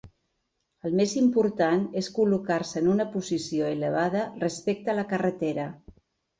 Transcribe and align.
El 0.87 0.95
més 1.01 1.13
important 1.21 1.83
és 2.01 2.09
col·locar-se 2.15 2.83
en 2.83 2.91
una 2.95 3.07
posició 3.13 3.71
elevada 3.77 4.27
respecte 4.47 4.97
a 4.97 5.01
la 5.05 5.07
carretera. 5.15 5.71